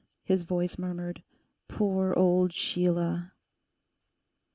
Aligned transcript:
his 0.23 0.41
voice 0.41 0.79
murmured, 0.79 1.21
'Poor 1.67 2.11
old 2.15 2.51
Sheila! 2.53 3.33